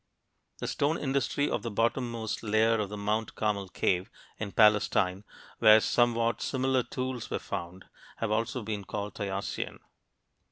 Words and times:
The 0.57 0.65
stone 0.67 0.97
industry 0.97 1.47
of 1.47 1.61
the 1.61 1.69
bottommost 1.69 2.41
layer 2.41 2.79
of 2.79 2.89
the 2.89 2.97
Mount 2.97 3.35
Carmel 3.35 3.69
cave, 3.69 4.09
in 4.39 4.51
Palestine, 4.51 5.23
where 5.59 5.79
somewhat 5.79 6.41
similar 6.41 6.81
tools 6.81 7.29
were 7.29 7.37
found, 7.37 7.85
has 8.17 8.31
also 8.31 8.63
been 8.63 8.83
called 8.83 9.13
Tayacian. 9.13 9.77